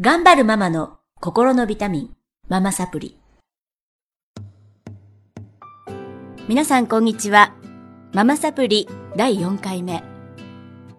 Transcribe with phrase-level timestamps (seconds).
[0.00, 2.10] 頑張るママの心のビタミン、
[2.48, 3.16] ママサプリ。
[6.48, 7.54] 皆さんこんにちは。
[8.12, 10.02] ママサプリ第4回目。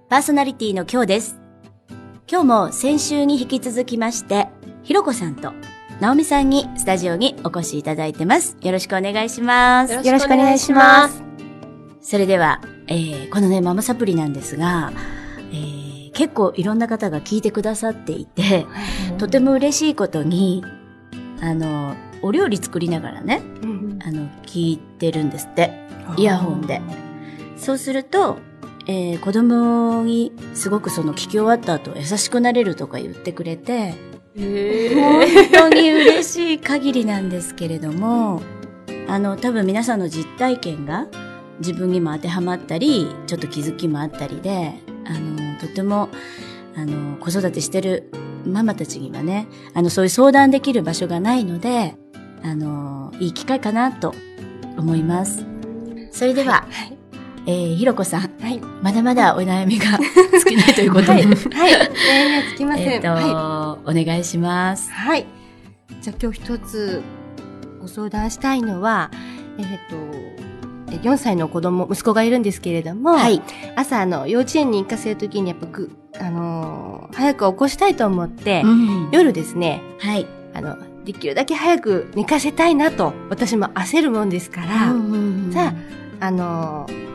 [0.07, 1.37] パーソナリティの今日です。
[2.31, 4.47] 今日も先週に引き続きまして、
[4.83, 5.51] ひろこさんと
[5.99, 8.55] 直美さんにスタジオにお越しいただいてます。
[8.61, 9.93] よろしくお願いします。
[9.93, 11.21] よろしくお願いします。
[11.99, 14.93] それでは、えーこのね、ママサプリなんですが、
[15.51, 15.84] えー
[16.15, 18.65] 結構いろんな方が聞いてくださっていて、
[19.19, 20.63] とても嬉しいことに、
[21.41, 25.85] あの、お料理作りながらね、うんあの、聞いてるんですって。
[26.17, 26.81] イヤホンで。
[27.57, 28.37] そうすると、
[28.87, 33.93] えー子供にすごくその聞き終わった後優しくなれるとか言ってくれて、
[34.35, 38.41] 本当に嬉しい限りなんですけれども、
[39.07, 41.07] あの、多分皆さんの実体験が
[41.59, 46.09] 自分にも当てはまったり、ちょっと気づきもあったりで、あの、とても、
[46.75, 48.11] あの、子育てしてる
[48.45, 51.95] ママたちにはね、あの、そういう相談できる場所がないので、
[52.43, 54.13] あの、いい機会かなと
[54.77, 55.45] 思います。
[56.11, 56.97] それでは、はい。
[57.47, 58.59] えーひろこさん、はい。
[58.81, 59.99] まだまだお悩みが
[60.45, 61.21] 尽きないということで、はい。
[61.21, 61.31] はい。
[61.31, 62.89] 悩みはつきません。
[62.93, 64.93] えっと、はお願いしますい。。
[64.93, 65.25] はい。
[66.01, 67.01] じゃあ今日一つ
[67.79, 69.11] ご相談したいのは、
[69.59, 70.44] えっ、と、
[71.01, 73.41] 4歳の子供、息子がいるんですけれども、はい。
[73.75, 80.25] 朝、あの、幼稚園に行かせるときにやっぱぐ、あのー早く起こしたいと思って、うん夜ですね、はい。
[80.53, 84.67] あの、できるだけ早く寝かせたいなと、私も焦るもんですから、
[85.53, 85.73] さ
[86.19, 87.05] あのー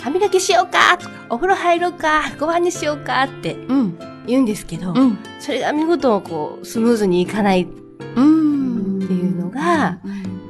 [0.00, 3.98] 歯磨きしようかとか、お風呂入ろうか、ご飯にしようかってうん。
[4.26, 5.18] 言うんですけど、うん。
[5.38, 7.68] それが見事こう、スムーズにいかない、
[8.16, 8.98] うん。
[9.02, 9.98] っていうのが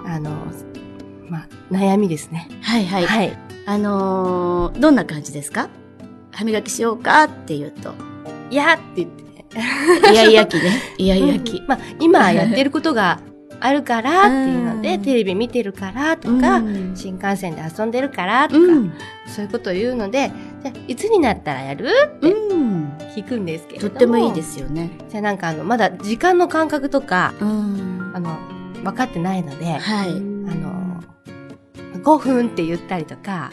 [0.06, 0.51] あの、まあ、
[1.72, 2.48] 悩みですね。
[2.62, 3.06] はいはい。
[3.06, 3.36] はい。
[3.66, 5.68] あのーどんな感じですか？
[6.30, 7.94] 歯磨きしようかって言うと。
[8.50, 9.22] いやって言って。
[10.12, 10.82] イヤイヤ期ね。
[10.98, 11.62] イヤイヤ期。
[11.66, 13.20] まあ、今やってることが
[13.60, 18.92] あるからっていうので、うんテレビ見てるからとか、うん新幹線で遊んでるからとか、うん。
[19.26, 20.30] そういうことを言うので、
[20.62, 21.88] じゃあいつになったらやる？
[22.16, 22.92] ってうん。
[23.14, 23.90] 聞くんですけれども。
[23.90, 24.90] とってもいいですよね。
[25.10, 28.12] じゃあなんかあの、まだ時間の感覚とか、うん。
[28.14, 28.38] あの、
[28.82, 30.08] 分かってないので、はい。
[30.08, 30.81] あの、
[32.04, 33.50] 5分って言ったりとか、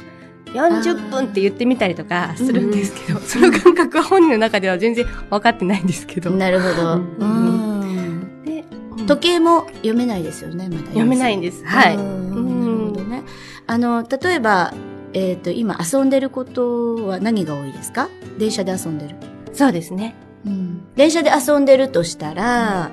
[0.54, 6.32] 40分って言ってみたりとかするんですけど、その感覚は本人の中では全然分かってないんですけど。
[6.32, 6.96] なるほど。
[6.96, 8.44] ううん。
[8.46, 8.66] で、
[9.06, 10.82] 時計も読めないですよね、まだ。
[10.88, 11.64] 読めないんです。
[11.66, 11.96] はい。
[11.96, 13.24] うんなるほどね。
[13.68, 14.74] あの、例えば、
[15.14, 18.10] えっ、と、今遊んでることは何が多いですか？
[18.40, 19.16] 電車で遊んでる。
[19.54, 20.16] そうですね。
[20.46, 20.82] うん。
[20.96, 22.90] 電車で遊んでるとしたら、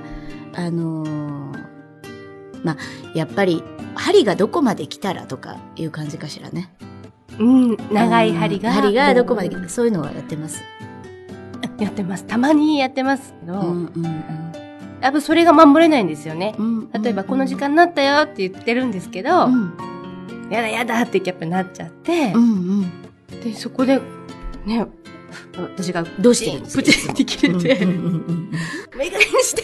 [0.55, 1.59] あのー
[2.65, 2.77] まあ、
[3.15, 3.63] やっぱり、
[3.97, 6.71] 針がどこまで来たらとかいう感じかしらね。
[7.39, 8.71] うん、長い針が。
[8.71, 10.63] うん針がどこまで来たら、そういうのはやってます。
[11.79, 12.25] やってます。
[12.25, 14.53] たまにやってますけど、うんうん
[15.03, 16.55] やっぱそれが守れないんですよね。
[16.59, 16.91] うん。
[16.91, 19.77] 例えば、この時間になったよって言ってるんですけど、うん。
[20.51, 22.43] やだやだってやっぱなっちゃってう、ん
[23.31, 23.41] うん。
[23.43, 24.01] で、そこで、
[24.65, 24.87] ね、
[25.77, 26.83] 私が、どうしてるんですか？
[26.83, 28.51] プチって切れて、うんうんうんうん
[28.99, 29.63] メガネにして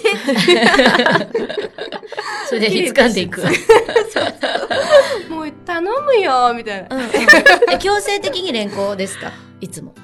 [2.53, 3.41] それで掴んでいく。
[5.31, 6.97] もう頼むよみたいな。
[6.97, 7.09] うんうん
[7.71, 9.33] え強制的に連行ですか？
[9.61, 9.95] いつも。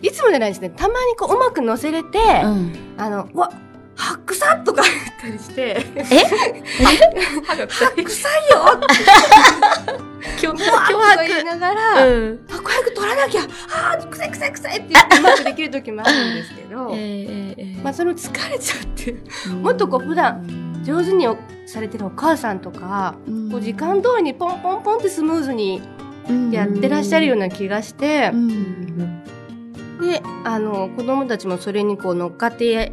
[0.00, 0.70] いつもじゃないですね。
[0.70, 2.72] たまにこう、うまく乗せれて、ん。
[2.96, 3.50] あの、うわ、
[3.96, 6.04] 白さとか言ったりして、え？
[7.44, 8.04] 歯が臭い。
[8.04, 8.80] 臭いよ
[10.38, 12.46] 強うわとか言いながら、うん。
[12.50, 13.40] あ、早く取らなきゃ
[13.70, 16.94] あー、臭い臭い臭いって言ってうまくできる時もあるんですけど、
[17.82, 19.16] まあ、その疲れちゃって、
[19.50, 21.26] もっとこう普段上手に
[21.66, 23.16] されてるお母さんとか、
[23.50, 25.82] こう時間通りにポンポンポンってスムーズに
[26.52, 28.30] やってらっしゃるような気がして、
[30.00, 32.92] で、あの、子供たちもそれにこう乗っかって、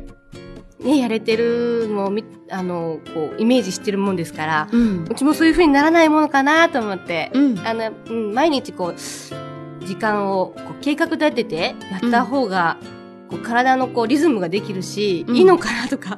[0.80, 5.06] ね、やれてるのをみ、あの、こう、イメージしてるもんですから、うん。
[5.10, 7.60] うちもそういう風にならないものかなと思って、うん。
[7.60, 8.96] あの、うん、毎日こう、
[9.86, 12.78] 時間をこう計画立ててやった方が、
[13.30, 15.38] こう体のこうリズムができるし、うん。
[15.38, 16.18] いいのかなとか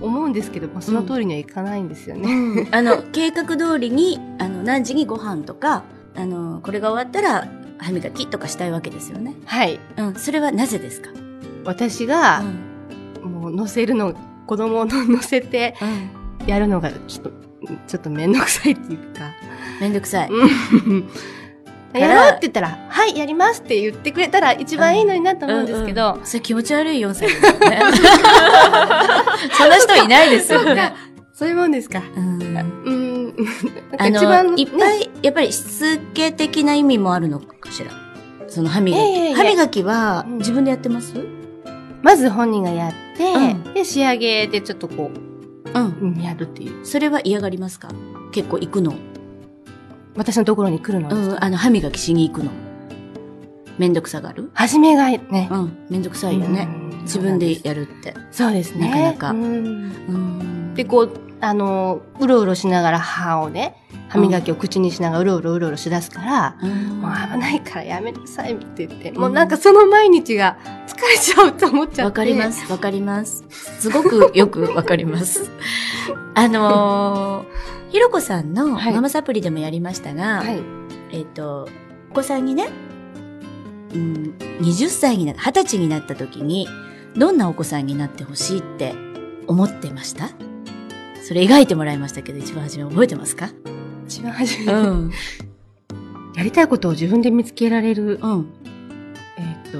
[0.00, 2.68] 思うんですけど、まあ、その通りにはいかないんですよね。
[2.72, 5.84] あの計画通りにあの何時にご飯とか
[6.16, 7.48] あのこれが終わったら
[7.78, 9.34] 歯磨きとかしたいわけですよね。
[9.46, 9.80] はい。
[9.96, 11.10] うん、それはなぜですか？
[11.64, 12.42] 私が、
[13.22, 14.14] もう乗せるの、
[14.46, 15.74] 子供を 乗せて
[16.40, 17.30] うん、やるのがちょっと、
[17.86, 19.30] ちょっとめんどくさいっていうか、
[19.80, 20.30] めんどくさい。
[21.98, 27.80] やろうって言ったら、はい、やりますって言ってくれたら一番いいのになと思うんですけど、うんうんそれ気持ち悪い4歳ですよね。
[29.52, 30.94] そんな人いないですよね。
[31.34, 32.02] そういうもんですか。
[32.14, 33.34] うん。
[33.98, 37.90] あ一番、の、いっぱい、やっぱりしつけ的な意味もあるのかしら？
[38.48, 39.34] その歯磨き。
[39.34, 40.38] 歯磨きはうん。
[40.38, 41.14] 自分でやってます、
[42.02, 45.10] まず本人がやって、うん、で、仕上げでちょっとこ
[45.74, 46.84] う、うん、やるっていう。
[46.86, 47.88] それは嫌がりますか？
[48.32, 48.94] 結構行くの？
[50.14, 52.50] 私のところに来るのうん、あの、歯磨きしに行くの。
[53.78, 54.50] めんどくさがる？
[54.54, 55.48] 初めがね。
[55.50, 56.68] うん、めんどくさいよね。
[57.02, 58.14] 自分でやるって。
[58.30, 58.90] そうですね。
[58.90, 59.30] なかなか。
[59.30, 60.74] うん。
[60.74, 61.10] で、こう、
[61.40, 63.76] あの、うろうろしながら歯をね、
[64.08, 72.02] 歯磨きを口にしながらうろうろうろうろしだすから、うん、もう危ないからやめなさいって言って、うん、もうなんかその毎日が疲れちゃうと思っちゃって。
[72.02, 73.44] わかります、わかります。
[73.48, 75.50] すごくよくわかります。
[76.34, 77.46] あのー、
[77.92, 80.62] ひろこさんのママサプリでもやりましたが、はい、
[81.12, 81.68] えっ、ー、と、
[82.10, 82.70] お子さんにね、
[83.92, 86.66] うん、20歳になった、20歳になった時に、
[87.18, 88.94] どんなお子さんになってほしいって
[89.46, 90.30] 思ってました？
[91.22, 93.50] それ描いてもらいましたけど、一番初め覚えてますか？
[94.08, 95.10] 一番初め、うん、
[96.34, 98.46] やりたいことを自分で見つけられる、うん、
[99.36, 99.78] えっ、と、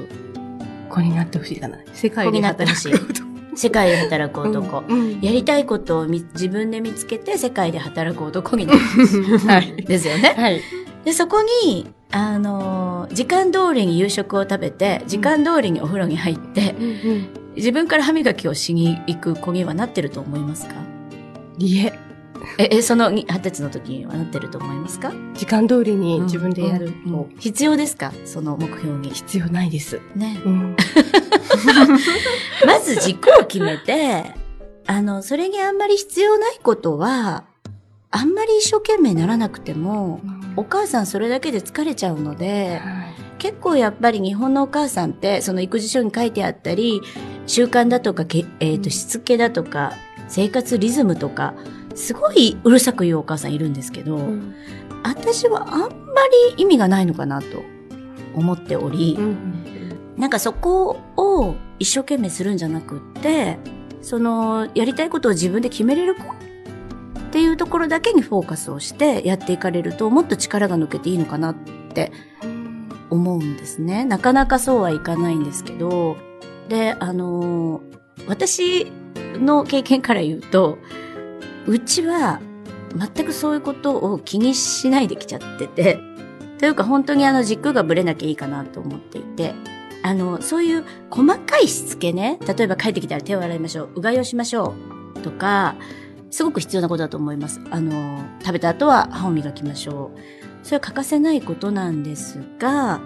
[0.91, 1.79] 子になってほしいかな。
[1.95, 3.22] 世界で働く
[3.55, 8.79] 世界で働く男、うんうん、やりたいことを自分で見つけて世界で働く男になる。
[9.47, 9.77] はい。
[9.85, 10.35] ですよね。
[10.37, 10.61] はい。
[11.05, 20.75] で、そこに、あのー、時間通りに夕食を食べて、時間通りにお風呂に入って、うんうん、自分から歯磨きをしに行く子にはなってると思いますか？
[21.59, 21.93] いえ。
[22.59, 25.13] え、え、その二十歳の時にはなってると思いますか？
[25.35, 27.15] 時間通りに自分でやる、うん。
[27.15, 28.13] うん、必要ですか？
[28.25, 29.11] その目標に。
[29.11, 30.01] 必要ないです。
[30.15, 30.41] ね。
[30.45, 30.77] うん、
[32.67, 34.33] まず軸を決めて、
[34.87, 37.45] あの、それにあんまり必要ないことは、
[38.11, 47.01] あんまり一生懸命ならなくても、うん、お母さんそれだけで疲れちゃうので、はい、結構やっぱり日本のお母さんって、その育児書に書いてあったり、
[47.47, 49.93] 習慣だとか、えっ、ー、と、しつけだとか、
[50.29, 51.55] 生活リズムとか、
[51.95, 54.55] すごいうるさく言うお母さんいるんですけど、うん、
[55.03, 55.89] 私はあんま
[56.57, 57.63] り意味がないのかなと
[58.35, 59.37] 思っており、うん、
[60.17, 63.59] なんかそこを一生懸命するんじゃなくって、
[64.03, 66.25] その、やりたいことを自分で決めれる子っ
[67.31, 71.55] ていうところだけにフォーカスをしてやっていかれると、もっと力が抜けていいのかなっ
[71.95, 72.13] て
[73.11, 74.05] 思うんですね。
[74.05, 76.17] なかなかそうはいかないんですけど、
[76.69, 77.81] で、あの
[78.27, 78.91] 私
[79.35, 80.79] の経験から言うと、
[81.67, 82.41] うちは
[82.97, 85.99] 全くそういうことを気にしないできちゃってて、
[86.59, 89.55] というか本当にあの軸がぶれなきゃいいかなと思っていて、
[90.03, 94.75] あの、そういう細かいしつけね、例えば帰ってきたら手を洗いましょう、うがいをしましょ
[95.17, 95.77] うとか、
[96.31, 97.61] すごく必要なことだと思います。
[97.71, 100.19] あの、食べた後は歯を磨きましょう。
[100.63, 103.01] それは欠かせないことなんですが、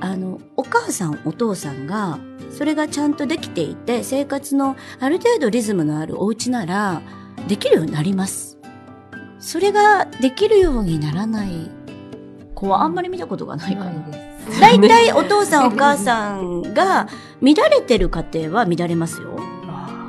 [0.00, 2.18] あの、お母さん、お父さんが、
[2.50, 7.02] それがちゃんとできていて、生活のある程度リズムのあるお家なら、
[7.48, 8.58] できるようになります。
[9.38, 11.70] それができるようにならない。
[12.54, 13.92] 子はあんまり見たことがないかな。
[14.60, 17.08] 大体 お父さんお母さんが
[17.42, 19.38] 乱れてる家庭は乱れますよ。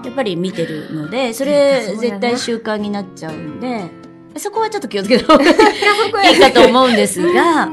[0.06, 3.90] やっぱり見てるので、それ絶対習慣になっちゃうんで、
[4.38, 5.44] そこはちょっと気をつけた方が
[6.30, 7.64] いいかと思うんですが、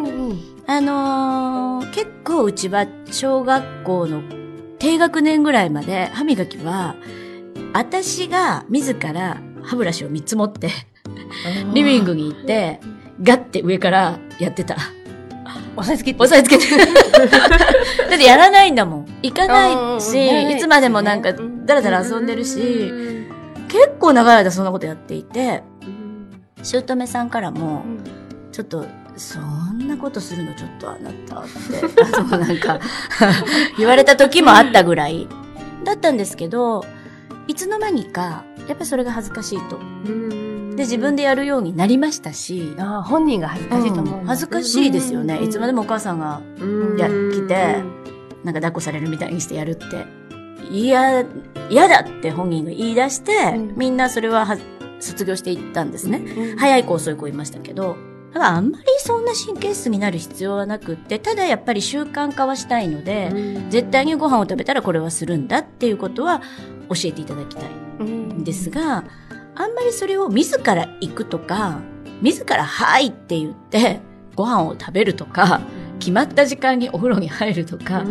[0.67, 4.23] あのー、結構うちは小学校の
[4.79, 6.97] 低学年ぐらいまで歯磨きは、
[7.75, 10.71] 私が自ら歯ブラシを3つ持って、
[11.75, 12.81] リビングに行って、
[13.23, 14.77] ガッて上からやってた。
[15.77, 16.23] 押さえつけて。
[16.23, 16.77] 押さえつけて。
[16.77, 19.07] だってやらないんだもん。
[19.23, 20.15] 行かないし、
[20.53, 22.93] いつまでもなんか、だらだら遊んでるし、
[23.69, 25.63] 結構長い間そんなことやっていて、
[26.63, 27.85] 姑さんからも、
[28.51, 32.81] ちょっと、そんなことするのちょっとあなたって、なんか
[33.77, 35.29] 言われた時もあったぐらい
[35.85, 36.85] だったんですけど、
[37.47, 39.79] いつの間にか、やっぱりそれが恥ずかしいと。
[40.77, 42.75] で、自分でやるようになりましたし。
[42.79, 45.43] ああ、本人が恥ずかしいと思う、うん、恥ずかしいですよね。
[45.43, 46.41] いつまでもお母さんが、
[46.99, 47.83] や、来て、
[48.45, 50.07] なんか抱っこされるみたいにしてやるって。
[50.71, 51.25] 嫌、
[51.69, 54.57] 嫌だって本人が言い出して、みんなそれはは
[55.01, 56.57] 卒業していったんですね。
[56.57, 57.97] 早い子遅い子いましたけど。
[58.33, 63.31] だからあんまりそんな神経質になる必要はなくって、ただやっぱり習慣化はしたいので、
[63.69, 66.41] 絶対にご飯を食べたらこれはするんだっていうことは
[66.89, 67.92] 教えていただきたいん
[68.45, 69.05] ですが、
[69.55, 71.81] あんまりそれを自ら行くとか、
[72.21, 74.01] 自らはいって言って
[74.37, 75.61] ご飯を食べるとか、
[75.99, 78.05] 決まった時間にお風呂に入るとか、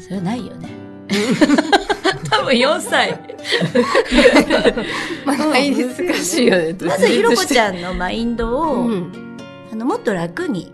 [0.00, 0.68] それはないよね。
[2.30, 3.12] 多分4歳。
[5.26, 6.76] まあ、難しいよね。
[6.80, 9.36] まず、ひろこちゃんのマインドを、うん
[9.72, 10.72] あの、もっと楽に、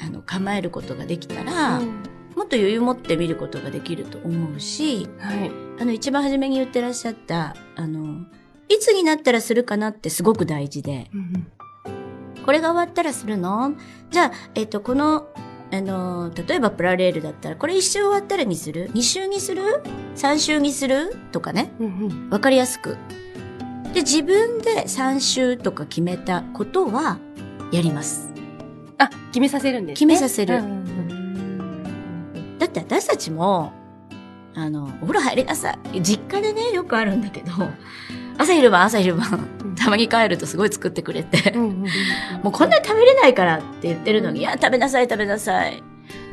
[0.00, 2.02] あの、構えることができたら、うん、
[2.36, 5.50] もっと余裕持って見ることができると思うし、はい、
[5.80, 8.26] あの、一番初めに言ってらっしゃった、あの、
[8.68, 11.46] いつになったらするかなってすごく大事で、うん、
[12.44, 13.74] これが終わったらするの？
[14.10, 15.28] じゃあ、えっ、ー、と、この
[15.72, 19.82] あの、例えばプラレールだったら、これ一周終わったらにする ?2 周にする
[20.14, 21.16] ?3 周にする？
[21.32, 21.72] とかね。
[21.80, 22.96] わ、うんうん、かりやすく。
[23.92, 27.18] で、自分で3周とか決めたことは、
[27.72, 28.30] やります。
[28.98, 30.06] あ、決めさせるんですね。
[30.06, 30.56] 決めさせる。
[30.56, 30.95] うんうん、
[32.58, 33.72] だって私たちも、
[34.54, 36.00] あの、お風呂入りなさい。
[36.02, 37.52] 実家でね、よくあるんだけど、
[38.38, 39.48] 朝昼晩朝昼晩、
[39.78, 41.52] たまに帰るとすごい作ってくれて、
[42.42, 45.82] もうこんなに食べれないからって言ってるのに、いや、食べなさい食べなさい。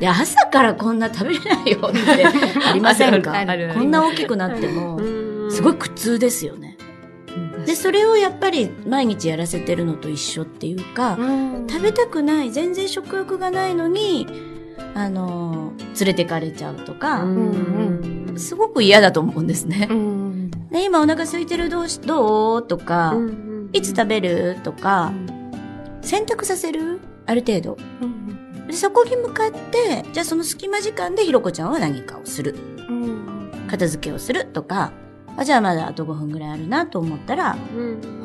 [0.00, 2.24] で、朝からこんな食べれないよって
[2.66, 3.32] ありませんか？
[3.74, 4.98] こんな大きくなっても、
[5.50, 6.76] すごい苦痛ですよね。
[7.66, 11.18] で、それをやっぱり毎日やらせてるのと一緒っていうか、
[11.68, 14.26] 食べたくない、全然食欲がないのに、
[14.94, 17.24] あの、連れてかれちゃうとか、
[18.36, 19.88] すごく嫌だと思うんですね。
[20.70, 21.68] で、今お腹空いてる？
[21.68, 22.66] どうし、どう？
[22.66, 23.14] とか、
[23.72, 24.56] いつ食べる？
[24.64, 25.12] とか、
[26.02, 27.00] 選択させる？
[27.26, 27.78] ある程度。
[28.66, 32.56] でそこに向かって、じゃあその隙間時間でひろこちゃんは何かをする。
[33.68, 34.46] 片付けをする？
[34.46, 34.92] とか、
[35.36, 37.56] あじゃあまだあと5分ぐらいあるなと思ったら、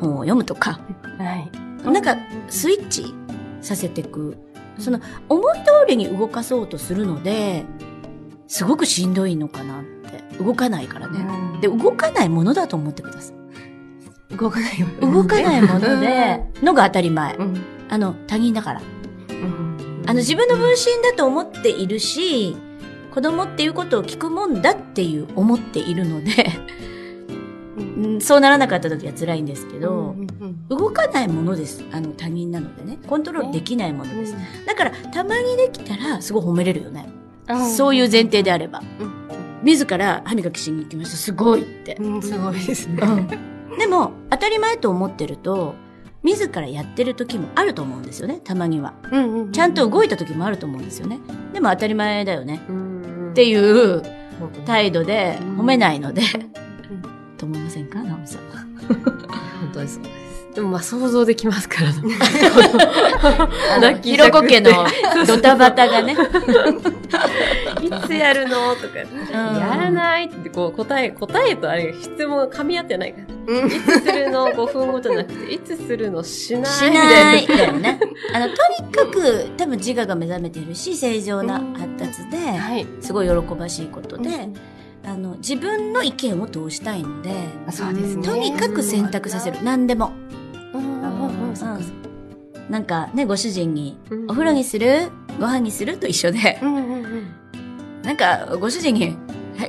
[0.00, 0.80] 本を読むとか、
[1.18, 1.50] はい、
[1.88, 2.16] なんか
[2.48, 3.14] スイッチ
[3.60, 4.36] させていく。
[4.78, 7.64] その思い通りに動かそうとするので、
[8.46, 10.36] すごくしんどいのかなって。
[10.42, 11.20] 動かないからね。
[11.60, 13.32] で、動かないものだと思ってくださ
[14.30, 14.36] い。
[14.36, 15.22] 動かないもの。
[15.22, 17.36] 動かないもので、のが当たり前。
[17.88, 18.82] あの、他人だから。
[20.06, 22.56] あの、自分の分身だと思っているし、
[23.12, 26.30] 子供っていうことを聞くもんだっていう思っているので
[28.20, 30.14] そうならなかった時は辛いんですけど、
[30.68, 31.84] 動かないものです。
[31.92, 32.98] あの他人なのでね。
[33.06, 34.34] コントロールできないものです。
[34.66, 37.08] だから、たまにできたらすごい褒めれるよね。
[37.76, 38.82] そういう前提であれば。
[39.62, 41.16] 自ら歯磨きしに行きました。
[41.16, 41.96] すごいって。
[42.22, 43.02] すごいですね。
[43.78, 45.74] でも、当たり前と思ってると、
[46.22, 48.94] 自らやってる時もあると思うんですよね、たまには。
[49.52, 51.18] ちゃんと動いた時もあると思うんですよね。
[51.52, 52.60] でも当たり前だよね。
[53.30, 54.02] っていう
[54.66, 56.22] 態度で褒めないので、
[57.40, 58.64] と思いませんか、直美さんは。
[59.60, 59.98] 本当です。
[60.54, 62.14] でもまあ想像できますからね。
[64.02, 64.70] ひろこ家の
[65.26, 66.16] ドタバタがね。
[67.80, 68.74] いつやるの？
[68.74, 73.66] とか、やらないってこう答え、答えとあれ質問が噛み合ってないから。
[73.66, 76.22] いつするの ?5 分後じゃなくて、いつするの？
[76.24, 78.00] しないしないだよね。
[78.34, 78.52] あの、と
[78.84, 84.48] にかく多分自我が目覚めてるし、正常な発達で、すごい喜ばしいことで、
[85.04, 87.30] あの、自分の意見を通したいので、
[87.72, 88.22] そうですね。
[88.26, 89.62] とにかく選択させる。
[89.62, 90.12] 何でも。
[92.68, 95.08] なんかね、ご主人に、お風呂にする？
[95.40, 95.96] ご飯にする？
[95.98, 96.60] と一緒で、
[98.04, 99.16] なんか、ご主人に、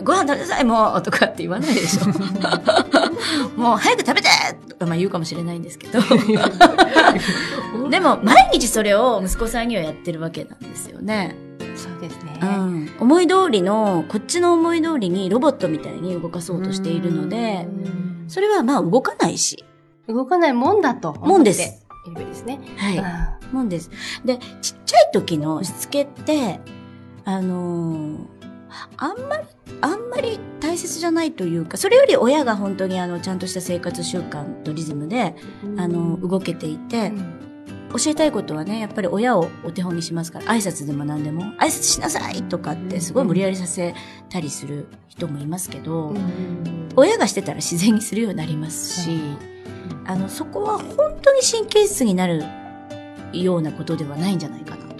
[0.03, 2.05] ご飯食べなさいもうとかって言わないでしょ。
[3.59, 4.27] もう早く食べて
[4.69, 5.99] とかまあ言うかもしれないんですけど。
[7.89, 11.35] でも、毎日それを息子さんにはやってるわけなんですよね。
[11.81, 12.39] そうですね。
[12.41, 12.89] うん。
[12.99, 17.67] 思い通りの、こっちの思い通りにロボットみたいに動かそうとしているので、
[18.27, 19.65] それはまあ動かないし。
[20.07, 21.13] 動かないもんだと。
[21.13, 21.85] もんです。
[22.07, 22.59] いるですね。
[22.77, 23.55] はい。
[23.55, 23.89] もんです。
[24.25, 26.59] で、ちっちゃい時のしつけって、
[27.25, 28.25] あのー、
[28.97, 29.43] あんまり、
[29.81, 35.35] あんまり大切じゃないというか、それより親が本当にあの、ちゃんとした生活習慣とリズムで、
[35.77, 37.11] あの、動けていて、
[37.91, 43.93] 教えたいことはね、やっぱり親をお手本にしますから、挨拶でも何でも、挨拶しなさいとかってすごい無理やりさせ
[44.29, 46.13] たりする人もいますけど、
[46.95, 49.19] 親がしてたら自然にするようになりますし、
[50.05, 52.43] あの、そこは本当に神経質になる
[53.33, 54.91] ようなことではないんじゃないかなと。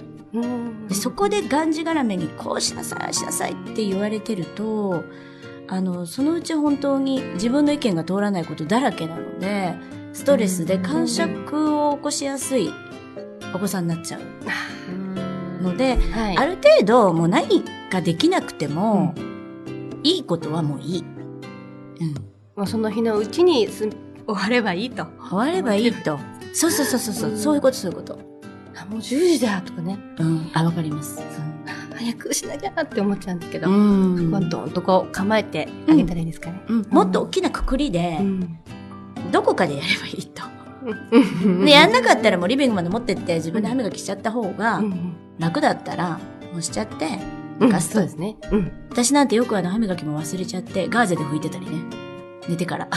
[0.88, 5.04] でそこでがんじがらめにこうしなさい、しなさいって言われてると、
[5.68, 9.74] あの、そのうち本当に自分の意見が通らないことだらけなので、
[10.12, 12.70] ストレスで感触を起こしやすい
[13.54, 14.20] お子さんになっちゃう。
[15.62, 19.20] ので、はい、ある程度もう何かできなくても、う
[19.70, 21.04] ん、いいことはもういい。
[22.00, 22.14] うん。
[22.56, 23.94] もうその日のうちに終
[24.26, 25.06] わればいいと。
[25.30, 26.18] 終わればいいと。
[26.52, 28.18] そうそうそうそう、うん、そういうことそういうこと。
[28.76, 29.98] あ、もう10時だとかね。
[30.18, 30.50] うん。
[30.52, 31.22] あ、わかります。
[31.96, 34.30] 早くしなきゃって思っちゃうんだけど、うん。
[34.30, 36.60] どんとこう構えてあげたらいいですかね。
[36.68, 36.86] うん。
[36.90, 38.18] もっと大きなくくりで、
[39.32, 40.42] どこかでやればいいと。
[41.64, 44.82] で、やんなかったらもうリビングまで持ってって自分で歯磨きしちゃった方が
[45.38, 46.20] 楽だったら、
[46.52, 47.18] もうしちゃって、
[47.58, 47.94] 寝かすと。
[47.94, 48.36] そうですね。
[48.50, 48.72] うん。
[48.90, 51.82] 私なんてよくあの歯磨きも忘れちゃって、ガーゼで拭いてたりね。
[52.48, 52.88] 寝てから。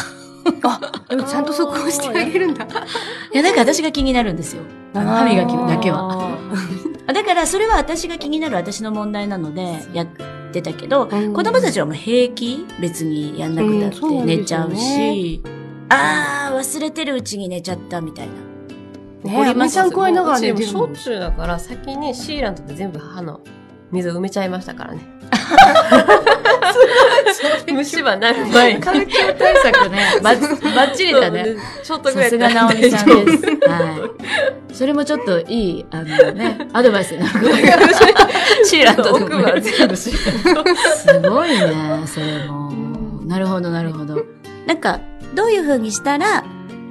[0.63, 2.65] あ、でもちゃんとそこをしてあげるんだ。
[3.33, 4.63] いや、なんか私が気になるんですよ。
[4.93, 6.37] 歯磨きだけは。
[7.07, 10.07] だからそれは私が気になる私の問題なので、やっ
[10.51, 12.65] てたけど、子供たちはもう平気？
[12.79, 15.41] 別にやんなくたって寝ちゃうし、
[15.89, 18.33] ああ、忘れてるうちに寝ちゃったみたいな。
[19.23, 23.41] 怒りますちゃん怖いながらね、しょっちゅうだから、先にシーラントで全部歯の
[23.91, 25.15] 水を埋めちゃいましたからね。
[27.73, 28.81] 虫歯なる前に。
[28.81, 31.55] 環境対策ね、ばっちりだね。
[31.83, 32.29] ちょっとぐらい。
[32.29, 33.45] さすが直美さんです。
[33.67, 34.11] は
[34.71, 34.73] い。
[34.75, 37.31] それもちょっといい、あのね、 アドバイスになる
[38.63, 40.75] シーラント奥歯全部シーラント。
[40.75, 42.71] すごいね、それも。
[43.25, 44.23] なるほど、なるほど。
[44.67, 44.99] なんか、
[45.35, 46.43] どういうふうにしたら、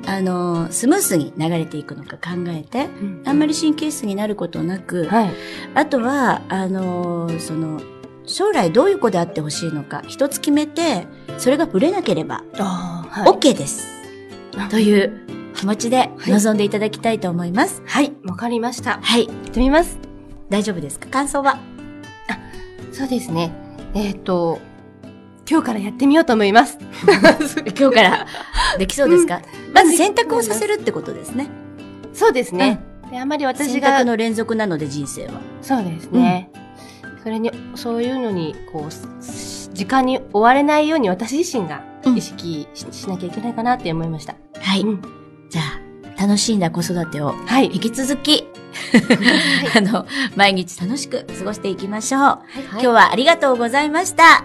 [0.07, 5.31] あの、スムースに流れていくのか考えて、うん、あんまり神経質になることなく、はい、
[5.75, 7.81] あとは、あの、その、
[8.27, 11.07] 将来どういう子であってほしいのか、一つ決めて、
[11.39, 13.87] それがぶれなければ、はい、OK です。
[14.71, 17.83] という気持ちで臨んでいただきたいと思います。
[17.87, 18.99] はい、わ、はい、かりました。
[19.03, 19.27] はい。
[19.27, 19.99] 行ってみます。
[20.51, 21.09] 大丈夫ですか？
[21.09, 21.59] 感想は？
[22.29, 22.39] あ、
[22.93, 23.53] そうですね。
[23.95, 24.61] えっ、ー、と、
[25.49, 26.79] 今日からやってみようと思います。
[27.79, 28.27] 今日から
[28.79, 31.49] できそうですか、うん、まず選択をさせるってことですね。
[32.13, 32.81] そうですね。
[33.05, 33.89] うん、であまり私が。
[33.89, 35.41] 選択の連続なので人生は。
[35.61, 36.51] そうですね。
[37.03, 41.83] うん、それに、そういうのに、こう、時間に追われないように私自身が
[42.17, 44.37] 意識し,、なきゃいけないかなって思いました。
[44.59, 44.85] はい。
[45.51, 47.71] じゃあ、楽しんだ子育てを、はい。
[47.73, 48.47] 引き続き、
[49.77, 52.21] あの、毎日楽しく過ごしていきましょう。
[52.21, 54.45] はい、今日はありがとうございました。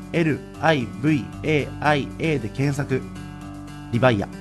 [0.11, 1.67] LIVAIA
[2.39, 3.01] で検索。
[3.91, 4.40] リバイア。